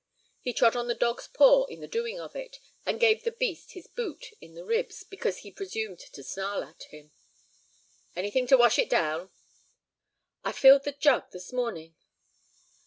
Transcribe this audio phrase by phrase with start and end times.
[0.39, 2.57] He trod on the dog's paw in the doing of it,
[2.87, 6.81] and gave the beast his boot in the ribs because he presumed to snarl at
[6.85, 7.11] him.
[8.15, 9.29] "Anything to wash it down?"
[10.43, 11.93] "I filled the jug this morning."